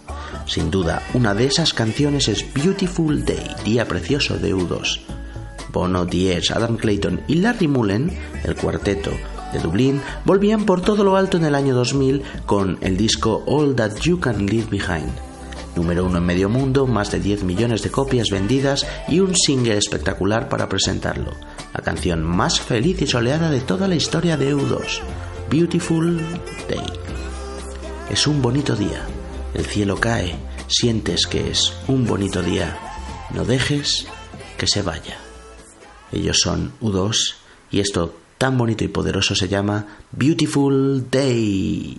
Sin 0.46 0.70
duda, 0.70 1.02
una 1.12 1.34
de 1.34 1.46
esas 1.46 1.74
canciones 1.74 2.28
es 2.28 2.46
Beautiful 2.54 3.24
Day, 3.24 3.44
Día 3.64 3.88
Precioso 3.88 4.38
de 4.38 4.54
U2. 4.54 5.00
Bono, 5.72 6.06
Diez, 6.06 6.52
Adam 6.52 6.76
Clayton 6.76 7.22
y 7.26 7.34
Larry 7.34 7.66
Mullen, 7.66 8.16
el 8.44 8.54
cuarteto 8.54 9.10
de 9.52 9.58
Dublín, 9.58 10.00
volvían 10.24 10.64
por 10.66 10.82
todo 10.82 11.02
lo 11.02 11.16
alto 11.16 11.36
en 11.36 11.46
el 11.46 11.56
año 11.56 11.74
2000 11.74 12.22
con 12.46 12.78
el 12.80 12.96
disco 12.96 13.42
All 13.48 13.74
That 13.74 13.96
You 14.02 14.20
Can 14.20 14.46
Leave 14.46 14.68
Behind. 14.70 15.31
Número 15.74 16.04
uno 16.04 16.18
en 16.18 16.24
medio 16.24 16.48
mundo, 16.48 16.86
más 16.86 17.10
de 17.10 17.20
10 17.20 17.44
millones 17.44 17.82
de 17.82 17.90
copias 17.90 18.28
vendidas 18.30 18.86
y 19.08 19.20
un 19.20 19.34
single 19.34 19.78
espectacular 19.78 20.48
para 20.48 20.68
presentarlo. 20.68 21.32
La 21.72 21.80
canción 21.80 22.22
más 22.22 22.60
feliz 22.60 23.00
y 23.00 23.06
soleada 23.06 23.50
de 23.50 23.60
toda 23.60 23.88
la 23.88 23.94
historia 23.94 24.36
de 24.36 24.54
U2, 24.54 25.00
Beautiful 25.50 26.20
Day. 26.68 26.84
Es 28.10 28.26
un 28.26 28.42
bonito 28.42 28.76
día. 28.76 29.06
El 29.54 29.64
cielo 29.64 29.96
cae, 29.98 30.36
sientes 30.68 31.26
que 31.26 31.50
es 31.50 31.72
un 31.88 32.06
bonito 32.06 32.42
día. 32.42 32.78
No 33.34 33.44
dejes 33.44 34.06
que 34.58 34.66
se 34.66 34.82
vaya. 34.82 35.16
Ellos 36.12 36.38
son 36.38 36.72
U2 36.82 37.34
y 37.70 37.80
esto 37.80 38.14
tan 38.36 38.58
bonito 38.58 38.84
y 38.84 38.88
poderoso 38.88 39.34
se 39.34 39.48
llama 39.48 39.86
Beautiful 40.12 41.06
Day. 41.10 41.98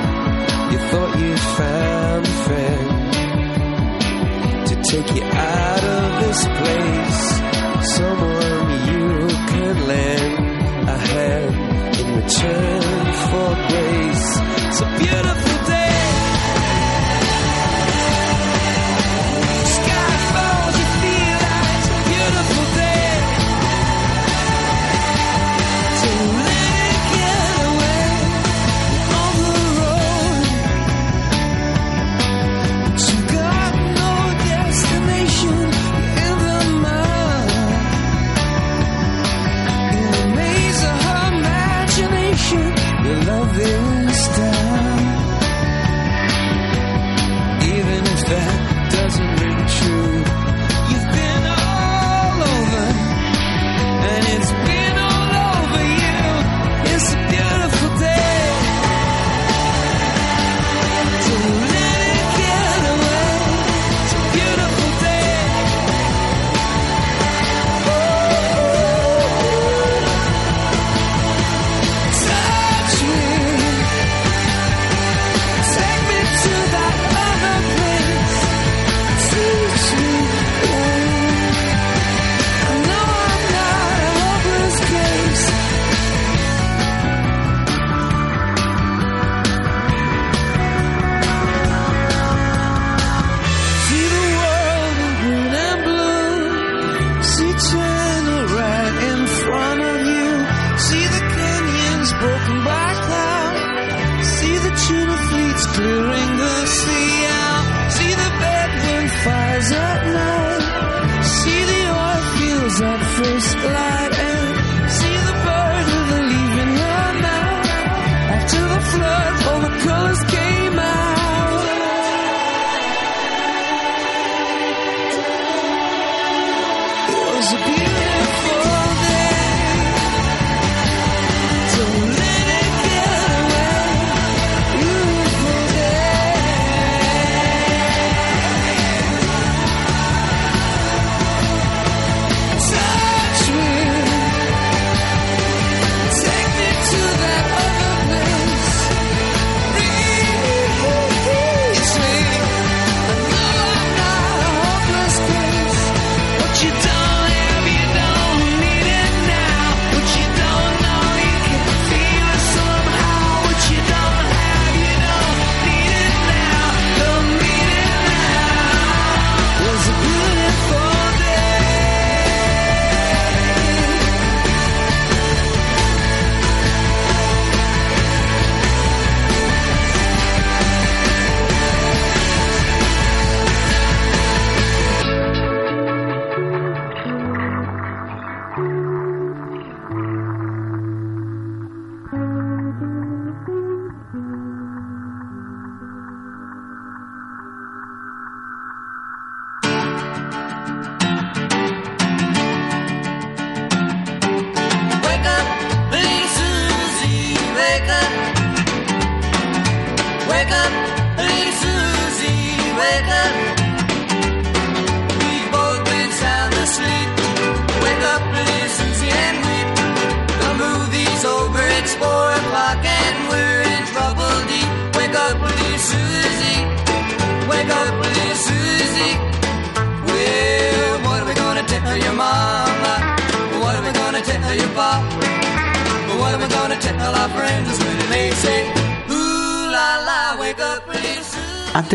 You 0.71 0.79
thought 0.89 1.19
you'd 1.19 1.39
found 1.59 2.25
a 2.25 2.35
friend 2.45 2.87
to 4.67 4.75
take 4.91 5.09
you 5.15 5.23
out 5.23 5.83
of 5.83 6.21
this 6.23 6.41
place. 6.59 7.23
Someone 7.97 8.69
you 8.91 9.07
can 9.51 9.75
lend 9.87 10.33
a 10.87 10.97
hand 10.97 11.55
in 11.99 12.07
return 12.21 13.05
for 13.29 13.49
grace. 13.69 14.27
A 14.81 14.83
beautiful 14.97 15.60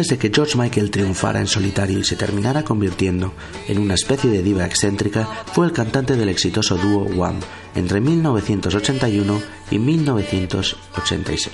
De 0.08 0.18
que 0.18 0.30
George 0.32 0.56
Michael 0.56 0.92
triunfara 0.92 1.40
en 1.40 1.48
solitario 1.48 1.98
y 1.98 2.04
se 2.04 2.14
terminara 2.14 2.62
convirtiendo 2.62 3.32
en 3.66 3.78
una 3.78 3.94
especie 3.94 4.30
de 4.30 4.40
diva 4.40 4.64
excéntrica, 4.64 5.26
fue 5.52 5.66
el 5.66 5.72
cantante 5.72 6.14
del 6.14 6.28
exitoso 6.28 6.76
dúo 6.76 7.06
Wham 7.16 7.40
entre 7.74 8.00
1981 8.00 9.42
y 9.72 9.80
1986. 9.80 11.52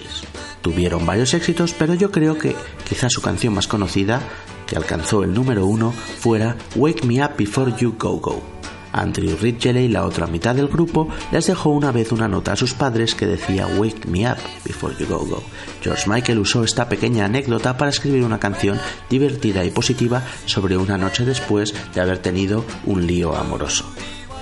Tuvieron 0.61 1.07
varios 1.07 1.33
éxitos, 1.33 1.73
pero 1.73 1.95
yo 1.95 2.11
creo 2.11 2.37
que 2.37 2.55
quizás 2.87 3.13
su 3.13 3.23
canción 3.23 3.55
más 3.55 3.69
conocida, 3.69 4.21
que 4.67 4.77
alcanzó 4.77 5.23
el 5.23 5.33
número 5.33 5.65
uno, 5.65 5.93
fuera 5.93 6.59
Wake 6.77 7.07
Me 7.07 7.25
Up 7.25 7.37
Before 7.39 7.73
You 7.79 7.95
Go 7.99 8.19
Go. 8.19 8.62
Andrew 8.93 9.37
Ridgeley, 9.37 9.89
la 9.89 10.05
otra 10.05 10.27
mitad 10.27 10.55
del 10.55 10.69
grupo, 10.69 11.09
les 11.31 11.47
dejó 11.47 11.71
una 11.71 11.93
vez 11.93 12.13
una 12.13 12.29
nota 12.29 12.53
a 12.53 12.57
sus 12.57 12.75
padres 12.75 13.15
que 13.15 13.27
decía 13.27 13.67
Wake 13.67 14.07
me 14.07 14.31
up 14.31 14.39
before 14.65 14.95
you 14.99 15.07
go 15.07 15.25
go. 15.25 15.43
George 15.83 16.09
Michael 16.09 16.39
usó 16.39 16.65
esta 16.65 16.89
pequeña 16.89 17.25
anécdota 17.25 17.77
para 17.77 17.91
escribir 17.91 18.25
una 18.25 18.39
canción 18.39 18.79
divertida 19.09 19.65
y 19.65 19.71
positiva 19.71 20.23
sobre 20.47 20.77
una 20.77 20.99
noche 20.99 21.25
después 21.25 21.75
de 21.95 22.01
haber 22.01 22.19
tenido 22.19 22.65
un 22.87 23.07
lío 23.07 23.35
amoroso. 23.35 23.85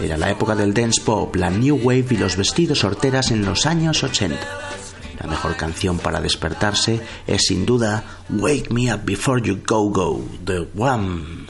Era 0.00 0.16
la 0.16 0.30
época 0.30 0.54
del 0.54 0.72
dance 0.72 1.02
pop, 1.02 1.36
la 1.36 1.50
new 1.50 1.76
wave 1.76 2.06
y 2.10 2.16
los 2.16 2.36
vestidos 2.36 2.84
horteras 2.84 3.30
en 3.30 3.44
los 3.44 3.66
años 3.66 4.02
80. 4.02 4.36
La 5.20 5.28
mejor 5.28 5.56
canción 5.56 5.98
para 5.98 6.20
despertarse 6.20 7.00
es 7.26 7.42
sin 7.46 7.66
duda 7.66 8.04
Wake 8.30 8.70
Me 8.70 8.92
Up 8.92 9.02
Before 9.04 9.42
You 9.42 9.58
Go 9.66 9.90
Go, 9.90 10.24
The 10.44 10.66
One. 10.74 11.46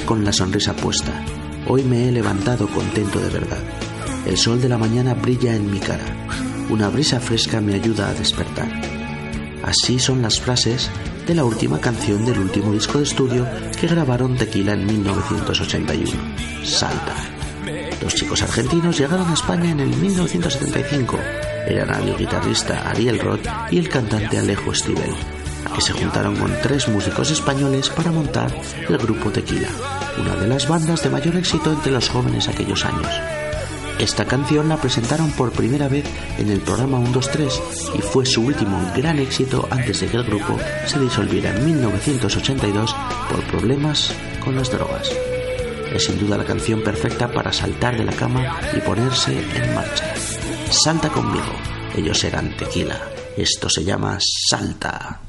Con 0.00 0.24
la 0.24 0.32
sonrisa 0.32 0.74
puesta. 0.74 1.12
Hoy 1.68 1.82
me 1.82 2.08
he 2.08 2.12
levantado 2.12 2.66
contento 2.66 3.20
de 3.20 3.28
verdad. 3.28 3.62
El 4.26 4.36
sol 4.36 4.60
de 4.60 4.68
la 4.68 4.78
mañana 4.78 5.14
brilla 5.14 5.54
en 5.54 5.70
mi 5.70 5.78
cara. 5.78 6.04
Una 6.70 6.88
brisa 6.88 7.20
fresca 7.20 7.60
me 7.60 7.74
ayuda 7.74 8.08
a 8.08 8.14
despertar. 8.14 8.68
Así 9.62 9.98
son 9.98 10.22
las 10.22 10.40
frases 10.40 10.90
de 11.26 11.34
la 11.34 11.44
última 11.44 11.78
canción 11.78 12.24
del 12.24 12.38
último 12.38 12.72
disco 12.72 12.98
de 12.98 13.04
estudio 13.04 13.46
que 13.78 13.86
grabaron 13.86 14.36
Tequila 14.36 14.72
en 14.72 14.86
1981, 14.86 16.10
Salta. 16.64 17.14
Los 18.00 18.14
chicos 18.14 18.42
argentinos 18.42 18.98
llegaron 18.98 19.28
a 19.28 19.34
España 19.34 19.70
en 19.70 19.80
el 19.80 19.94
1975. 19.96 21.18
Eran 21.68 22.08
el 22.08 22.16
guitarrista 22.16 22.90
Ariel 22.90 23.20
Roth 23.20 23.46
y 23.70 23.78
el 23.78 23.88
cantante 23.88 24.38
Alejo 24.38 24.74
Stivel, 24.74 25.14
que 25.74 25.80
se 25.80 25.92
juntaron 25.92 26.36
con 26.36 26.52
tres 26.62 26.88
músicos 26.88 27.30
españoles 27.30 27.90
para 27.90 28.12
montar 28.12 28.54
el 28.88 28.98
grupo 28.98 29.30
Tequila, 29.30 29.68
una 30.18 30.36
de 30.36 30.48
las 30.48 30.68
bandas 30.68 31.02
de 31.02 31.10
mayor 31.10 31.36
éxito 31.36 31.72
entre 31.72 31.92
los 31.92 32.08
jóvenes 32.08 32.48
aquellos 32.48 32.84
años. 32.84 33.08
Esta 33.98 34.24
canción 34.24 34.68
la 34.68 34.78
presentaron 34.78 35.30
por 35.32 35.52
primera 35.52 35.88
vez 35.88 36.04
en 36.38 36.50
el 36.50 36.60
programa 36.60 36.98
123 36.98 37.62
y 37.94 37.98
fue 38.02 38.26
su 38.26 38.42
último 38.42 38.80
gran 38.96 39.18
éxito 39.18 39.68
antes 39.70 40.00
de 40.00 40.08
que 40.08 40.16
el 40.16 40.24
grupo 40.24 40.58
se 40.86 40.98
disolviera 40.98 41.50
en 41.50 41.64
1982 41.64 42.96
por 43.30 43.44
problemas 43.44 44.12
con 44.44 44.56
las 44.56 44.70
drogas. 44.70 45.08
Es 45.92 46.04
sin 46.06 46.18
duda 46.18 46.38
la 46.38 46.44
canción 46.44 46.82
perfecta 46.82 47.30
para 47.30 47.52
saltar 47.52 47.96
de 47.96 48.04
la 48.04 48.12
cama 48.12 48.58
y 48.74 48.80
ponerse 48.80 49.38
en 49.38 49.74
marcha. 49.74 50.14
Salta 50.70 51.08
conmigo. 51.10 51.52
Ellos 51.94 52.24
eran 52.24 52.56
tequila. 52.56 52.98
Esto 53.36 53.68
se 53.68 53.84
llama 53.84 54.18
Salta. 54.20 55.20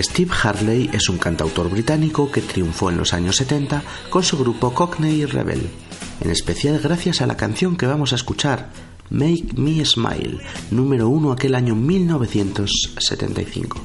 Steve 0.00 0.30
Harley 0.42 0.88
es 0.92 1.08
un 1.08 1.18
cantautor 1.18 1.68
británico 1.68 2.30
que 2.30 2.40
triunfó 2.40 2.90
en 2.90 2.98
los 2.98 3.12
años 3.12 3.36
70 3.36 3.82
con 4.10 4.22
su 4.22 4.38
grupo 4.38 4.72
Cockney 4.72 5.24
Rebel, 5.24 5.68
en 6.20 6.30
especial 6.30 6.78
gracias 6.78 7.20
a 7.20 7.26
la 7.26 7.36
canción 7.36 7.76
que 7.76 7.86
vamos 7.86 8.12
a 8.12 8.16
escuchar, 8.16 8.70
Make 9.10 9.54
Me 9.56 9.84
Smile, 9.84 10.38
número 10.70 11.08
uno 11.08 11.32
aquel 11.32 11.56
año 11.56 11.74
1975. 11.74 13.80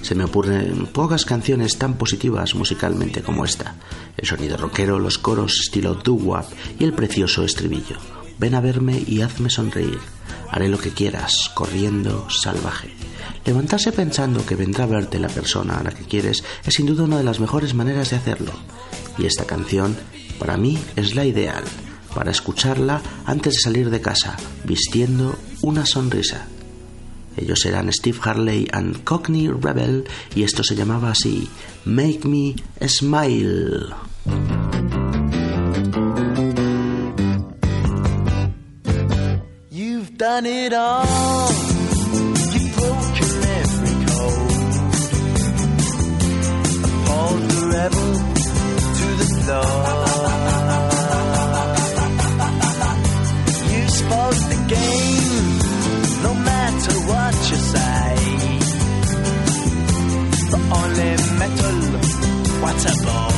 Se 0.00 0.14
me 0.14 0.24
ocurren 0.24 0.86
pocas 0.86 1.26
canciones 1.26 1.76
tan 1.76 1.94
positivas 1.94 2.54
musicalmente 2.54 3.20
como 3.20 3.44
esta. 3.44 3.74
El 4.16 4.26
sonido 4.26 4.56
rockero, 4.56 4.98
los 4.98 5.18
coros 5.18 5.60
estilo 5.60 5.94
doo-wop 5.94 6.46
y 6.78 6.84
el 6.84 6.94
precioso 6.94 7.44
estribillo. 7.44 7.96
Ven 8.38 8.54
a 8.54 8.62
verme 8.62 9.02
y 9.06 9.20
hazme 9.20 9.50
sonreír. 9.50 9.98
Haré 10.50 10.68
lo 10.68 10.78
que 10.78 10.90
quieras, 10.90 11.50
corriendo, 11.54 12.28
salvaje. 12.28 12.90
Levantarse 13.44 13.92
pensando 13.92 14.44
que 14.44 14.56
vendrá 14.56 14.84
a 14.84 14.88
verte 14.88 15.18
la 15.18 15.28
persona 15.28 15.78
a 15.78 15.82
la 15.82 15.90
que 15.90 16.04
quieres 16.04 16.44
es 16.64 16.74
sin 16.74 16.86
duda 16.86 17.04
una 17.04 17.18
de 17.18 17.24
las 17.24 17.40
mejores 17.40 17.74
maneras 17.74 18.10
de 18.10 18.16
hacerlo. 18.16 18.52
Y 19.16 19.26
esta 19.26 19.44
canción, 19.44 19.96
para 20.38 20.56
mí, 20.56 20.78
es 20.96 21.14
la 21.14 21.24
ideal, 21.24 21.64
para 22.14 22.30
escucharla 22.30 23.00
antes 23.24 23.54
de 23.54 23.60
salir 23.60 23.90
de 23.90 24.00
casa, 24.00 24.36
vistiendo 24.64 25.38
una 25.62 25.86
sonrisa. 25.86 26.46
Ellos 27.36 27.64
eran 27.64 27.92
Steve 27.92 28.18
Harley 28.22 28.68
and 28.72 29.04
Cockney 29.04 29.48
Rebel 29.48 30.04
y 30.34 30.42
esto 30.42 30.62
se 30.64 30.74
llamaba 30.74 31.12
así, 31.12 31.48
Make 31.84 32.20
Me 32.24 32.56
Smile. 32.86 33.86
Done 40.20 40.44
it 40.44 40.72
all. 40.74 41.48
You've 42.52 42.76
broken 42.76 43.30
every 43.58 43.96
code. 44.10 44.74
Appalled 46.84 47.44
the 47.52 47.62
rebel 47.72 48.12
to 48.98 49.06
the 49.20 49.28
floor. 49.40 49.78
You 53.72 53.82
spoke 53.88 54.40
the 54.52 54.60
game, 54.76 55.48
no 56.26 56.32
matter 56.50 56.94
what 57.10 57.34
you 57.50 57.58
say. 57.74 58.08
The 60.52 60.60
only 60.80 61.12
metal, 61.40 61.78
what's 62.60 62.84
a 62.84 62.94
ball? 63.06 63.29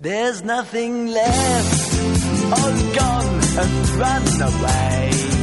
There's 0.00 0.44
nothing 0.44 1.08
left, 1.08 2.00
all 2.52 2.94
gone 2.94 3.40
and 3.58 3.88
run 3.98 4.42
away. 4.42 5.37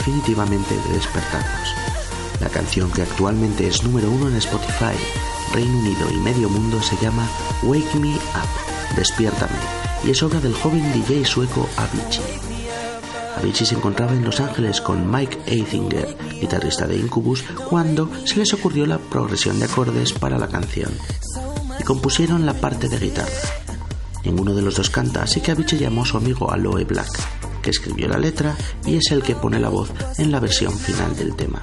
Definitivamente 0.00 0.74
de 0.74 0.94
despertarnos. 0.94 1.74
La 2.40 2.48
canción 2.48 2.90
que 2.90 3.02
actualmente 3.02 3.68
es 3.68 3.82
número 3.84 4.10
uno 4.10 4.28
en 4.28 4.36
Spotify, 4.36 4.96
Reino 5.52 5.78
Unido 5.78 6.08
y 6.10 6.16
medio 6.16 6.48
mundo 6.48 6.80
se 6.80 6.96
llama 6.96 7.28
Wake 7.62 7.98
Me 8.00 8.14
Up, 8.14 8.96
Despiértame, 8.96 9.58
y 10.02 10.10
es 10.10 10.22
obra 10.22 10.40
del 10.40 10.54
joven 10.54 10.90
DJ 10.94 11.26
sueco 11.26 11.68
Avicii. 11.76 12.22
Avicii 13.36 13.66
se 13.66 13.74
encontraba 13.74 14.12
en 14.12 14.24
Los 14.24 14.40
Ángeles 14.40 14.80
con 14.80 15.10
Mike 15.10 15.38
Eithinger, 15.46 16.16
guitarrista 16.40 16.86
de 16.86 16.96
Incubus, 16.96 17.42
cuando 17.68 18.10
se 18.24 18.36
les 18.36 18.54
ocurrió 18.54 18.86
la 18.86 18.98
progresión 18.98 19.58
de 19.58 19.66
acordes 19.66 20.14
para 20.14 20.38
la 20.38 20.48
canción 20.48 20.92
y 21.78 21.82
compusieron 21.82 22.46
la 22.46 22.54
parte 22.54 22.88
de 22.88 22.98
guitarra. 22.98 23.28
Ninguno 24.24 24.54
de 24.54 24.62
los 24.62 24.76
dos 24.76 24.88
canta, 24.88 25.24
así 25.24 25.42
que 25.42 25.50
Avicii 25.50 25.78
llamó 25.78 26.04
a 26.04 26.06
su 26.06 26.16
amigo 26.16 26.50
Aloe 26.50 26.84
Black, 26.84 27.10
que 27.62 27.70
escribió 27.70 28.08
la 28.08 28.18
letra 28.18 28.56
y 28.84 28.96
es 28.96 29.10
el 29.10 29.22
que 29.22 29.34
pone 29.34 29.58
la 29.58 29.68
voz 29.68 29.90
en 30.18 30.30
la 30.30 30.40
versión 30.40 30.76
final 30.76 31.16
del 31.16 31.34
tema. 31.34 31.62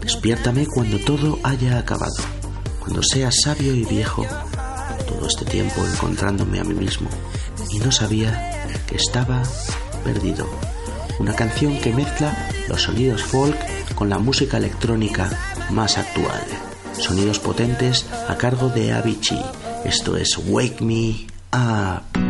Despiértame 0.00 0.66
cuando 0.66 0.98
todo 0.98 1.38
haya 1.42 1.78
acabado, 1.78 2.16
cuando 2.80 3.02
seas 3.02 3.34
sabio 3.42 3.74
y 3.74 3.84
viejo, 3.84 4.26
todo 5.06 5.26
este 5.26 5.44
tiempo 5.44 5.84
encontrándome 5.86 6.60
a 6.60 6.64
mí 6.64 6.74
mismo 6.74 7.08
y 7.70 7.78
no 7.78 7.92
sabía 7.92 8.66
que 8.86 8.96
estaba 8.96 9.42
perdido. 10.04 10.46
Una 11.18 11.34
canción 11.34 11.78
que 11.78 11.92
mezcla 11.92 12.48
los 12.68 12.82
sonidos 12.82 13.22
folk 13.22 13.56
con 13.94 14.08
la 14.08 14.18
música 14.18 14.56
electrónica 14.56 15.30
más 15.70 15.98
actual. 15.98 16.42
Sonidos 16.98 17.38
potentes 17.38 18.06
a 18.28 18.36
cargo 18.36 18.68
de 18.68 18.92
Avicii. 18.92 19.42
Esto 19.84 20.16
es 20.16 20.38
Wake 20.46 20.82
Me 20.82 21.26
Up. 21.52 22.29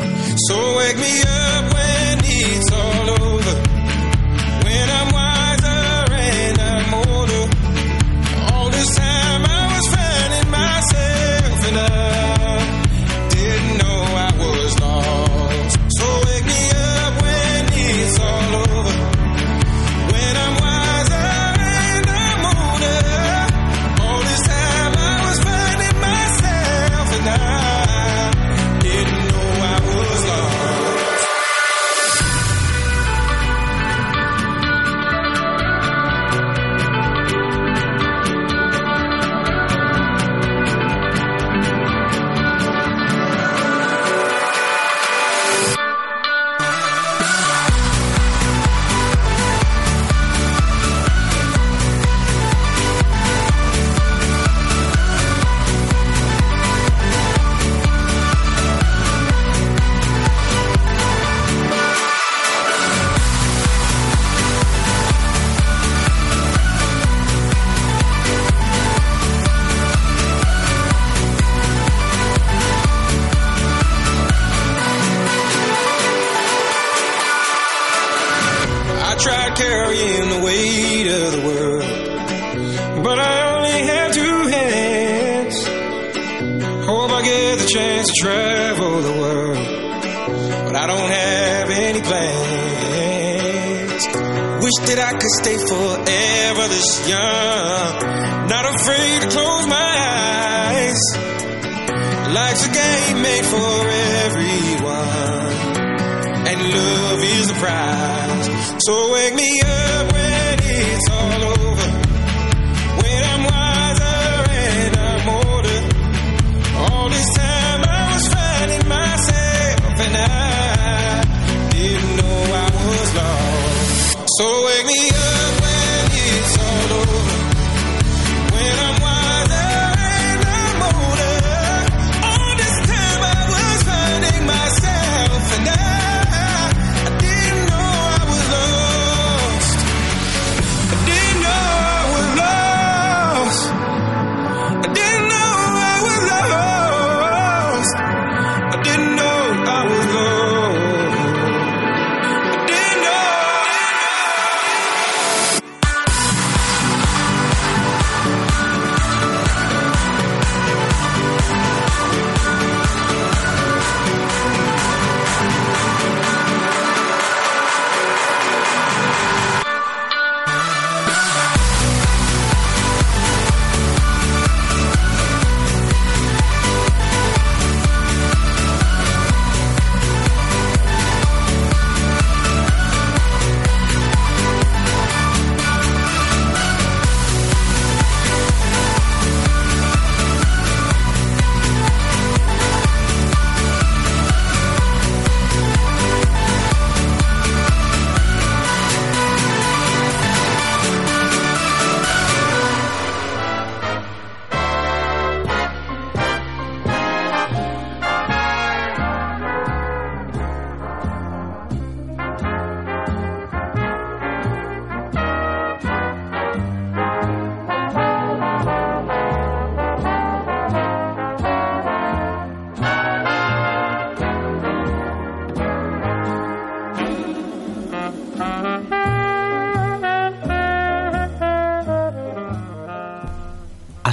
So 0.51 0.75
wake 0.75 0.97
me 0.97 1.21
up 1.21 1.40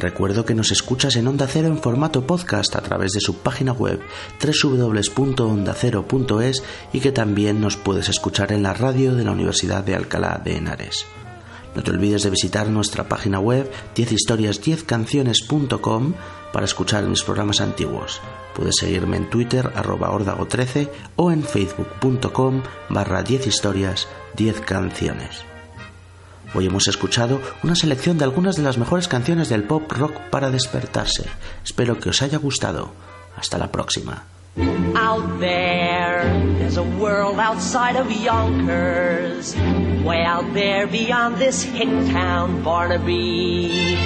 Recuerdo 0.00 0.44
que 0.44 0.54
nos 0.54 0.72
escuchas 0.72 1.14
en 1.16 1.28
Onda 1.28 1.46
Cero 1.46 1.68
en 1.68 1.78
formato 1.78 2.26
podcast 2.26 2.74
a 2.74 2.80
través 2.80 3.12
de 3.12 3.20
su 3.20 3.36
página 3.36 3.72
web 3.72 4.00
www.ondacero.es 4.42 6.64
y 6.92 6.98
que 7.00 7.12
también 7.12 7.60
nos 7.60 7.76
puedes 7.76 8.08
escuchar 8.08 8.50
en 8.52 8.64
la 8.64 8.74
radio 8.74 9.14
de 9.14 9.22
la 9.24 9.30
Universidad 9.30 9.84
de 9.84 9.94
Alcalá 9.94 10.40
de 10.42 10.56
Henares. 10.56 11.06
No 11.74 11.82
te 11.82 11.90
olvides 11.92 12.22
de 12.22 12.30
visitar 12.30 12.68
nuestra 12.68 13.08
página 13.08 13.38
web 13.38 13.70
10historias10canciones.com 13.94 16.14
para 16.52 16.64
escuchar 16.64 17.04
mis 17.04 17.22
programas 17.22 17.60
antiguos. 17.60 18.20
Puedes 18.54 18.76
seguirme 18.76 19.18
en 19.18 19.28
Twitter 19.30 19.70
arroba 19.74 20.10
ordago13 20.10 20.88
o 21.16 21.30
en 21.30 21.44
facebook.com 21.44 22.62
barra 22.88 23.22
10 23.22 23.46
historias 23.46 24.08
10 24.36 24.62
canciones. 24.62 25.44
Hoy 26.52 26.66
hemos 26.66 26.88
escuchado 26.88 27.40
una 27.62 27.76
selección 27.76 28.18
de 28.18 28.24
algunas 28.24 28.56
de 28.56 28.62
las 28.62 28.76
mejores 28.76 29.06
canciones 29.06 29.48
del 29.48 29.62
pop 29.62 29.90
rock 29.92 30.18
para 30.30 30.50
despertarse. 30.50 31.24
Espero 31.64 31.98
que 32.00 32.10
os 32.10 32.22
haya 32.22 32.38
gustado. 32.38 32.90
Hasta 33.36 33.56
la 33.56 33.70
próxima. 33.70 34.24
Out 34.96 35.38
there, 35.38 36.24
there's 36.58 36.76
a 36.76 36.82
world 36.82 37.38
outside 37.38 37.96
of 37.96 38.10
Yonkers. 38.10 39.54
Way 40.04 40.24
out 40.24 40.52
there 40.52 40.88
beyond 40.88 41.38
this 41.38 41.62
hick 41.62 41.88
town, 42.12 42.62
Barnaby. 42.64 43.96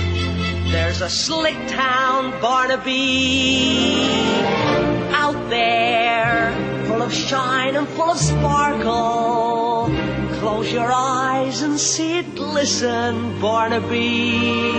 There's 0.70 1.00
a 1.00 1.08
slick 1.08 1.56
town, 1.68 2.34
Barnaby. 2.42 4.06
Out 5.14 5.48
there, 5.48 6.52
full 6.86 7.00
of 7.00 7.12
shine 7.12 7.74
and 7.74 7.88
full 7.88 8.10
of 8.10 8.18
sparkle. 8.18 9.63
Close 10.44 10.70
your 10.70 10.92
eyes 10.92 11.62
and 11.62 11.80
see 11.80 12.18
it 12.18 12.34
glisten, 12.34 13.40
Barnaby. 13.40 14.72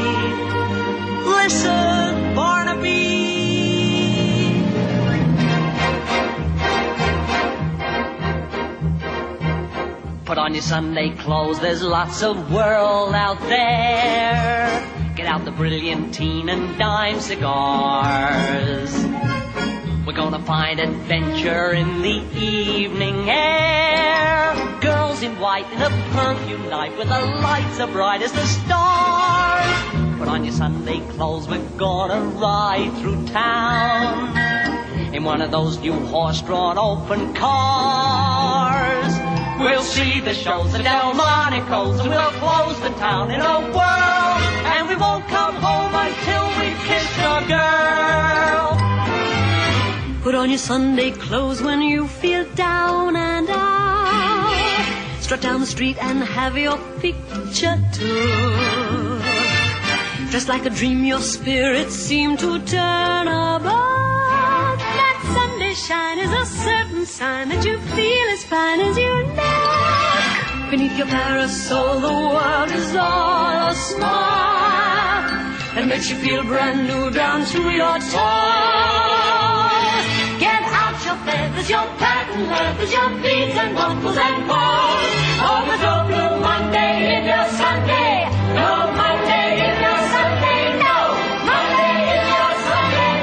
Listen, 1.25 2.35
Barnaby. 2.35 2.93
Put 10.25 10.37
on 10.37 10.53
your 10.53 10.61
Sunday 10.61 11.09
clothes, 11.15 11.59
there's 11.59 11.81
lots 11.81 12.21
of 12.21 12.51
world 12.53 13.15
out 13.15 13.39
there. 13.49 14.87
Get 15.15 15.25
out 15.25 15.45
the 15.45 15.51
brilliantine 15.51 16.47
and 16.49 16.77
dime 16.77 17.19
cigars. 17.19 18.93
We're 20.05 20.13
gonna 20.13 20.43
find 20.45 20.79
adventure 20.79 21.73
in 21.73 22.03
the 22.03 22.21
evening 22.37 23.27
air. 23.27 24.53
Girls 24.79 25.23
in 25.23 25.39
white 25.39 25.65
in 25.73 25.81
a 25.81 25.89
perfume 26.11 26.69
night 26.69 26.95
with 26.95 27.07
the 27.07 27.19
lights 27.41 27.79
as 27.79 27.89
bright 27.89 28.21
as 28.21 28.31
the 28.31 28.45
stars. 28.45 30.19
Put 30.19 30.27
on 30.27 30.43
your 30.43 30.53
Sunday 30.53 30.99
clothes, 31.13 31.47
we're 31.47 31.57
gonna 31.75 32.21
ride 32.37 32.93
through 32.99 33.25
town. 33.29 34.37
In 35.11 35.23
one 35.23 35.41
of 35.41 35.49
those 35.49 35.79
new 35.79 35.93
horse-drawn 35.93 36.77
open 36.77 37.33
cars. 37.33 39.11
We'll 39.59 39.81
see 39.81 40.19
the 40.19 40.35
shows, 40.35 40.71
the 40.71 40.83
Delmonicos, 40.83 42.01
and 42.01 42.09
we'll 42.11 42.31
close 42.43 42.79
the 42.79 42.91
town 42.99 43.31
in 43.31 43.41
a 43.41 43.59
whirl. 43.73 44.37
And 44.75 44.87
we 44.87 44.95
won't 44.97 45.27
come 45.29 45.55
home 45.55 45.95
until 45.95 46.45
we've 46.61 46.77
kissed 46.85 47.17
a 47.17 47.43
girl. 47.47 48.54
Put 50.25 50.33
on 50.33 50.49
your 50.49 50.57
Sunday 50.57 51.11
clothes 51.11 51.61
when 51.61 51.83
you 51.83 52.07
feel 52.07 52.45
down 52.55 53.15
and 53.15 53.47
out. 53.47 55.19
Strut 55.19 55.41
down 55.41 55.59
the 55.59 55.67
street 55.67 56.01
and 56.01 56.23
have 56.23 56.57
your 56.57 56.79
picture 56.99 57.77
took. 57.93 59.21
Just 60.31 60.47
like 60.49 60.65
a 60.65 60.71
dream, 60.71 61.05
your 61.05 61.19
spirits 61.19 61.93
seem 61.93 62.37
to 62.37 62.57
turn 62.65 63.27
about. 63.27 64.77
That 64.79 65.17
Sunday 65.35 65.75
shine 65.75 66.17
is 66.17 66.31
a 66.31 66.45
certain 66.47 67.05
sign 67.05 67.49
that 67.49 67.63
you 67.63 67.77
feel 67.77 68.27
as 68.33 68.43
fine 68.45 68.79
as 68.79 68.97
you 68.97 69.13
look. 69.29 70.71
Beneath 70.71 70.97
your 70.97 71.05
parasol, 71.05 71.99
the 71.99 72.13
world 72.33 72.71
is 72.71 72.95
all 72.95 73.67
a 73.67 73.75
smile. 73.75 75.29
That 75.75 75.85
makes 75.87 76.09
you 76.09 76.15
feel 76.15 76.41
brand 76.45 76.87
new 76.87 77.11
down 77.11 77.45
to 77.45 77.61
your 77.69 77.99
toes. 77.99 79.44
Your 81.15 81.23
feathers, 81.23 81.69
your 81.69 81.87
patent 81.95 82.49
leathers, 82.49 82.91
your 82.91 83.09
beads 83.23 83.55
and 83.55 83.73
buckles 83.73 84.17
and 84.17 84.47
balls. 84.49 85.15
But 85.39 85.79
no 85.79 86.03
blue 86.07 86.41
Monday 86.41 87.15
in 87.15 87.23
your 87.23 87.47
Sunday. 87.55 88.27
No 88.51 88.91
Monday 88.91 89.47
in 89.63 89.75
your 89.79 90.01
Sunday. 90.11 90.75
No 90.83 90.95
Monday 91.47 91.95
in 92.15 92.23
your 92.35 92.51
Sunday. 92.67 93.15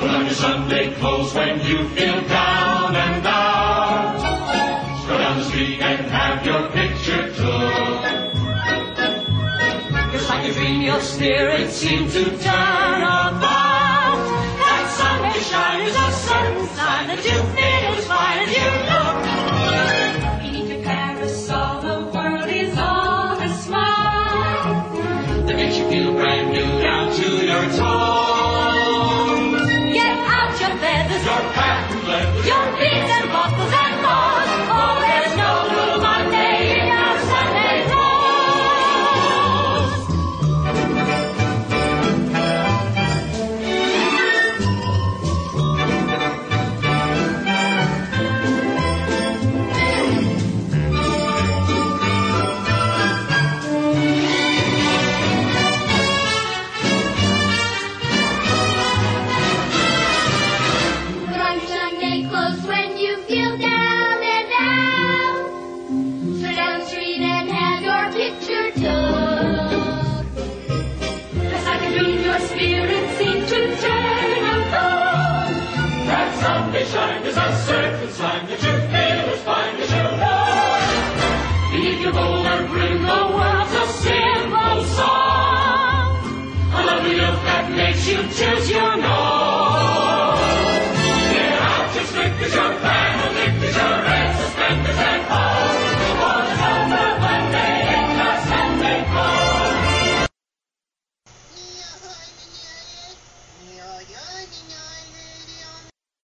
Put 0.00 0.10
on 0.16 0.24
your 0.24 0.34
Sunday 0.34 0.94
clothes 0.94 1.34
when 1.34 1.60
you 1.60 1.88
feel 1.90 2.20
down 2.28 2.96
and 2.96 3.26
out. 3.26 4.16
Go 5.08 5.18
down 5.18 5.38
the 5.38 5.44
street 5.44 5.80
and 5.82 6.06
have 6.06 6.46
your 6.46 6.70
picture 6.70 7.34
took. 7.34 8.02
Just 10.12 10.28
like 10.30 10.48
a 10.48 10.52
dream, 10.54 10.80
your 10.80 11.00
spirit 11.00 11.70
seems 11.70 12.14
to 12.14 12.24
turn 12.38 13.02
about. 13.02 13.55
gonna 17.06 17.22
do 17.22 17.54
me. 17.54 17.75